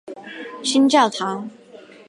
[0.63, 1.47] 新教堂。